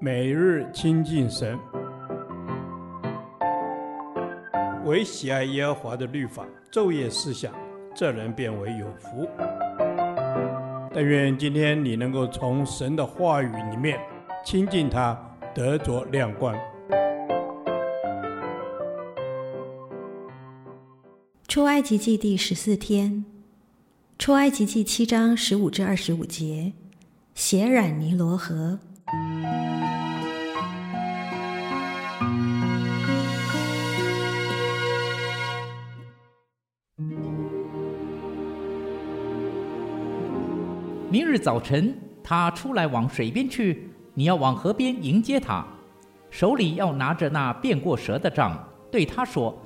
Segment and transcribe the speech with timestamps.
[0.00, 1.58] 每日亲近神，
[4.84, 7.52] 唯喜爱耶和华的律法，昼夜思想，
[7.94, 9.28] 这人便为有福。
[10.92, 13.98] 但愿今天你能够从神的话语里面
[14.44, 15.18] 亲近他，
[15.54, 16.54] 得着亮光。
[21.48, 23.24] 出埃及记第十四天，
[24.18, 26.72] 出埃及记七章十五至二十五节，
[27.34, 28.78] 血染尼罗河。
[41.14, 45.64] 明日早晨，他出来往水边去，你要往河边迎接他，
[46.28, 48.58] 手里要拿着那变过蛇的杖，
[48.90, 49.56] 对他说：“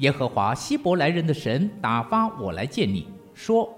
[0.00, 3.74] 耶和华希伯来人的神打发我来见你，说：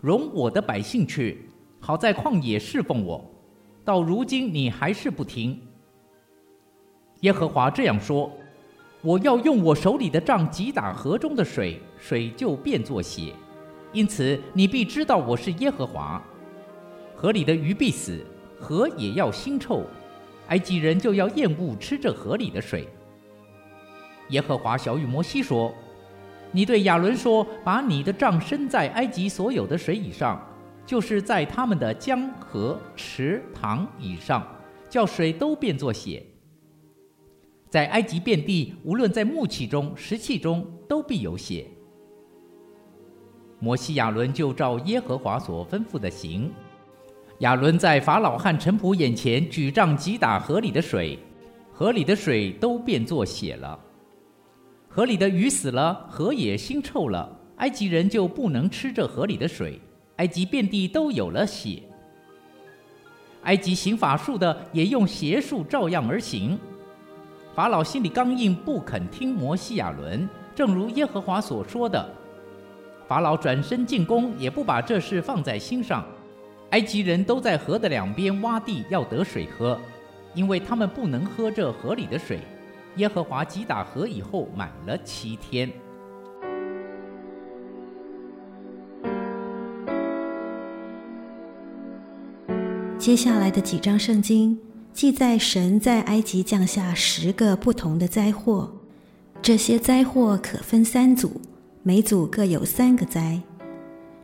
[0.00, 3.22] 容我的百姓去，好在旷野侍奉我。
[3.84, 5.60] 到如今你还是不听。
[7.20, 8.32] 耶和华这样说：
[9.02, 13.34] 我要用我手里的杖击打河中的水，水就变作血。”
[13.92, 16.22] 因此，你必知道我是耶和华。
[17.14, 18.24] 河里的鱼必死，
[18.58, 19.84] 河也要腥臭，
[20.48, 22.88] 埃及人就要厌恶吃这河里的水。
[24.30, 25.72] 耶和华晓諭摩西说
[26.52, 30.42] ：“你对亚伦说，把你的杖伸在埃及所有的水以上，
[30.86, 34.42] 就是在他们的江河池塘以上，
[34.88, 36.24] 叫水都变作血。
[37.68, 41.66] 在埃及遍地，无论在木器中、石器中，都必有血。”
[43.62, 46.50] 摩西亚伦就照耶和华所吩咐的行。
[47.38, 51.16] 亚伦在法老和臣仆眼前举杖击打河里的水，
[51.72, 53.78] 河里的水都变作血了。
[54.88, 59.80] 河里的鱼死了，河也腥臭了，埃及人就不能吃这河里的水。
[60.16, 61.84] 埃及遍地都有了血。
[63.44, 66.58] 埃及行法术的也用邪术照样而行。
[67.54, 72.04] 法老心里刚硬，不肯听摩西亚伦，正如耶和华所说的。
[73.12, 76.02] 法老转身进宫，也不把这事放在心上。
[76.70, 79.78] 埃及人都在河的两边挖地，要得水喝，
[80.32, 82.40] 因为他们不能喝这河里的水。
[82.96, 85.70] 耶和华击打河以后，满了七天。
[92.96, 94.58] 接下来的几章圣经
[94.94, 98.72] 记载神在埃及降下十个不同的灾祸，
[99.42, 101.38] 这些灾祸可分三组。
[101.84, 103.40] 每组各有三个灾，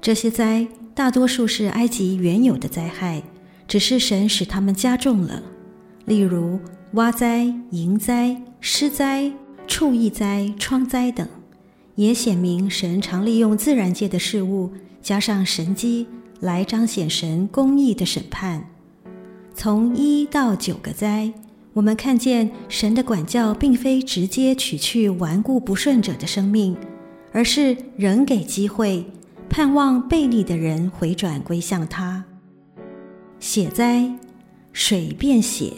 [0.01, 0.65] 这些灾
[0.95, 3.21] 大多数是埃及原有的灾害，
[3.67, 5.43] 只是神使他们加重了。
[6.05, 6.61] 例如
[6.93, 9.33] 蛙灾、蝇灾、狮灾、
[9.67, 11.27] 畜疫灾、疮灾等，
[11.97, 14.71] 也显明神常利用自然界的事物
[15.03, 16.07] 加上神迹
[16.39, 18.65] 来彰显神公义的审判。
[19.53, 21.33] 从一到九个灾，
[21.73, 26.77] 我们看见神的管教并非直接取去顽固不顺者的生命。
[27.39, 29.07] 而是仍给机会，
[29.49, 32.25] 盼望背逆的人回转归向他。
[33.39, 34.11] 血灾，
[34.73, 35.73] 水变血，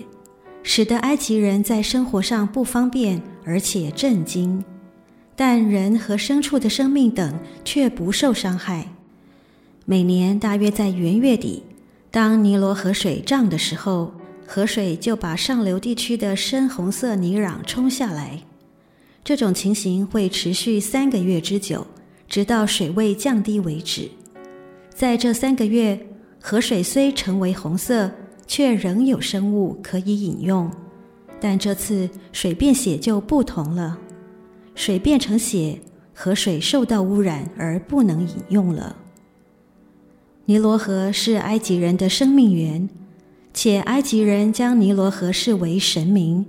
[0.62, 4.64] 使得埃及人在生活上不方便，而且震惊；
[5.36, 8.86] 但人和牲畜的生命等却不受伤害。
[9.84, 11.64] 每年大约在元月底，
[12.10, 14.14] 当尼罗河水涨的时候，
[14.46, 18.44] 河水就把上流地区的深红色泥壤冲下来。
[19.22, 21.86] 这种情形会持续三个月之久，
[22.26, 24.10] 直到水位降低为止。
[24.94, 25.98] 在这三个月，
[26.40, 28.10] 河水虽成为红色，
[28.46, 30.70] 却仍有生物可以饮用。
[31.40, 33.98] 但这次水变血就不同了，
[34.74, 35.78] 水变成血，
[36.12, 38.96] 河水受到污染而不能饮用了。
[40.46, 42.88] 尼罗河是埃及人的生命源，
[43.54, 46.44] 且埃及人将尼罗河视为神明。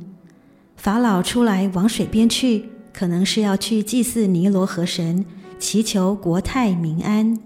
[0.82, 5.24] 法老出来往水边去，可能是要去祭祀尼罗河神，
[5.60, 7.38] 祈求国泰民安。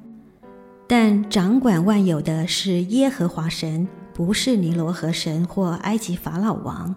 [0.87, 6.95] 但掌管万有的是耶和华神，不是尼罗河神或埃及法老王。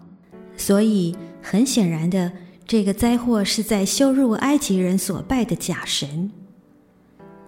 [0.56, 2.30] 所以很显然的，
[2.68, 6.30] 这个灾祸是在羞辱埃及人所拜的假神。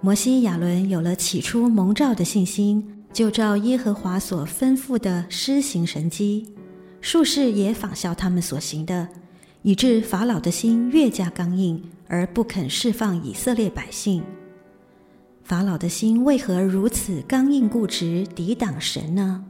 [0.01, 6.53] 摩西亚伦有了起初蒙召的信心，就照耶和华所吩咐的施行神迹。
[7.01, 9.09] 术士也仿效他们所行的，
[9.63, 14.23] 以致法老的心越加刚硬，而不肯释放以色列百姓。
[15.43, 19.45] 法老的心为何如此刚硬固执，抵挡神呢？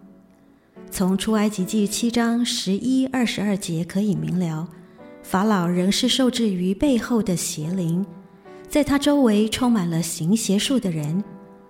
[0.91, 4.69] 从出埃及记七章十一、二十二节可以明了，
[5.23, 8.05] 法老仍是受制于背后的邪灵，
[8.69, 11.23] 在他周围充满了行邪术的人，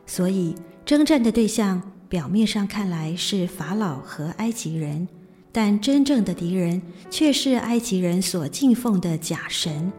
[0.06, 0.54] 所以
[0.84, 5.08] 征战的对象表面上看来是法老和埃及人，
[5.52, 6.80] 但真正的敌人
[7.10, 9.92] 却是埃及人所敬奉的假神。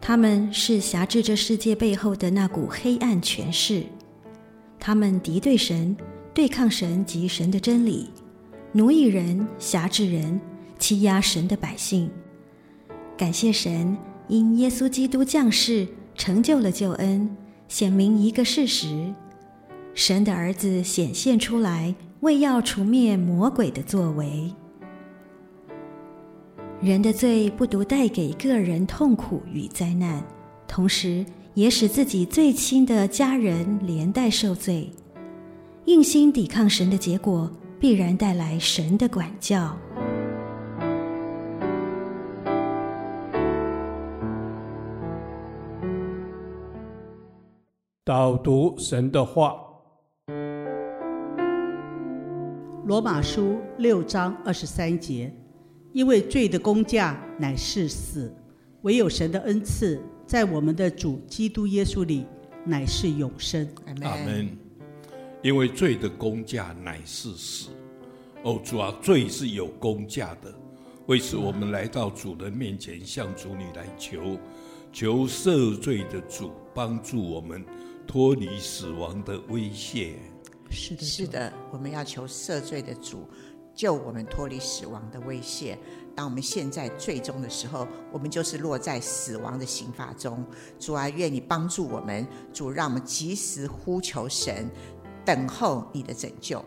[0.00, 3.84] 他们是辖制这世界背后的那股黑暗权势。
[4.78, 5.96] 他们敌对神，
[6.34, 8.10] 对抗神及神的真理，
[8.72, 10.40] 奴役人，辖制人，
[10.78, 12.10] 欺压神的百姓。
[13.16, 13.96] 感谢神，
[14.28, 17.36] 因耶稣基督降世，成就了救恩，
[17.68, 19.12] 显明一个事实：
[19.94, 24.52] 神的儿子显现出来，为要除灭魔鬼的作为。
[26.82, 30.22] 人的罪不独带给个人痛苦与灾难，
[30.68, 31.24] 同时
[31.54, 34.92] 也使自己最亲的家人连带受罪。
[35.86, 37.50] 硬心抵抗神的结果，
[37.80, 39.74] 必然带来神的管教。
[48.04, 49.56] 导读神的话，
[52.84, 55.32] 《罗马书》六章二十三节，
[55.96, 58.30] 因为罪的工价乃是死，
[58.82, 62.26] 唯有神的恩赐，在我们的主基督耶稣里
[62.66, 63.66] 乃是永生。
[64.02, 64.46] 阿门。
[65.40, 67.70] 因为罪的工价乃是死。
[68.42, 70.54] 哦，主啊，罪是有工价的，
[71.06, 74.38] 为此我们来到主的面前，向主你来求，
[74.92, 77.64] 求赦罪的主帮助我们。
[78.06, 80.16] 脱离死亡的威胁，
[80.70, 83.26] 是的，是的，我们要求赦罪的主
[83.76, 85.78] 救我们脱离死亡的威胁。
[86.14, 90.42] 当我们现在最终的时候，我们就是落在死亡的刑罚中。
[90.80, 94.68] 主啊，愿你帮助我们，主让我们及时呼求神，
[95.26, 96.64] 等候你的拯救。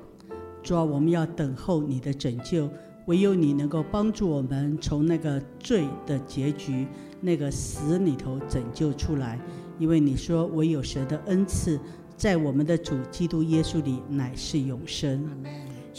[0.62, 2.70] 主啊，我们要等候你的拯救，
[3.08, 6.88] 唯有你能够帮助我们从那个罪的结局、
[7.20, 9.40] 那个死里头拯救出来。
[9.80, 11.80] 因为你说，唯有神的恩赐，
[12.16, 15.28] 在我们的主基督耶稣里乃是永生。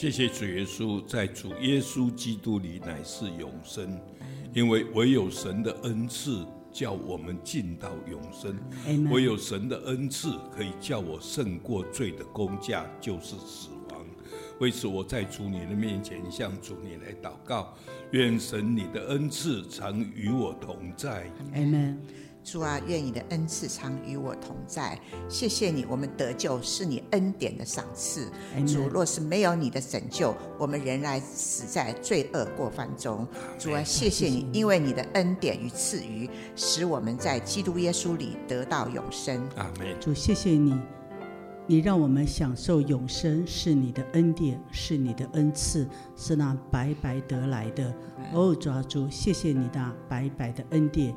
[0.00, 4.00] 谢谢主耶稣，在主耶稣基督里乃是永生。
[4.54, 6.42] 因为唯有神的恩赐，
[6.72, 8.58] 叫我们进到永生。
[9.10, 14.06] 唯有神的恩赐，可以叫我胜过罪的工价，就是死亡。
[14.58, 17.76] 为此，我在主你的面前向主你来祷告，
[18.12, 21.30] 愿神你的恩赐常与我同在。
[22.42, 24.98] 主啊，愿你的恩赐常与我同在。
[25.28, 28.28] 谢谢你，我们得救是你恩典的赏赐。
[28.66, 33.28] 主，若是没有你的拯救，我们仍然死在罪恶过犯中。
[33.58, 39.46] 主啊，谢谢你，因为你的恩典与赐予，使我们在基督耶稣里得到永生。
[39.56, 39.94] 阿门。
[40.00, 40.76] 主，谢谢你，
[41.66, 45.86] 你让我们享受永生，是你的恩典，是你的恩赐，
[46.16, 47.94] 是那白白得来的。
[48.32, 51.14] 哦，主啊，主，谢谢你的白白的恩典。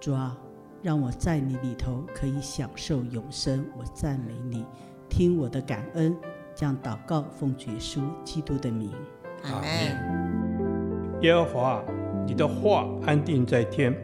[0.00, 0.36] 主啊。
[0.82, 4.66] 让我在你里头可以享受永生，我赞美你，
[5.08, 6.16] 听我的感恩，
[6.56, 8.90] 将祷告奉主耶稣基督的名，
[9.44, 11.20] 阿门。
[11.20, 11.84] 耶和华，
[12.26, 13.94] 你的话安定在天，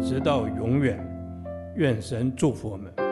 [0.00, 1.04] 直到永远。
[1.74, 3.07] 愿神祝福我们。